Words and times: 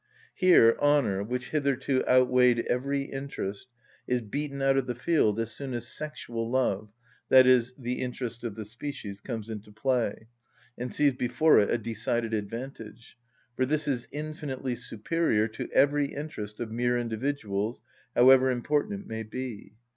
Here, 0.33 0.75
honour, 0.81 1.23
which 1.23 1.49
hitherto 1.49 2.03
outweighed 2.07 2.61
every 2.61 3.03
interest, 3.03 3.67
is 4.07 4.21
beaten 4.23 4.59
out 4.59 4.75
of 4.75 4.87
the 4.87 4.95
field 4.95 5.39
as 5.39 5.51
soon 5.51 5.75
as 5.75 5.87
sexual 5.89 6.49
love, 6.49 6.91
i.e., 7.31 7.61
the 7.77 8.01
interest 8.01 8.43
of 8.43 8.55
the 8.55 8.65
species, 8.65 9.21
comes 9.21 9.47
into 9.47 9.71
play, 9.71 10.25
and 10.75 10.91
sees 10.91 11.13
before 11.13 11.59
it 11.59 11.69
a 11.69 11.77
decided 11.77 12.33
advantage; 12.33 13.15
for 13.55 13.63
this 13.63 13.87
is 13.87 14.07
infinitely 14.11 14.73
superior 14.73 15.47
to 15.49 15.69
every 15.71 16.07
interest 16.15 16.59
of 16.59 16.71
mere 16.71 16.97
individuals, 16.97 17.83
however 18.15 18.49
important 18.49 19.01
it 19.03 19.07
may 19.07 19.21
be. 19.21 19.73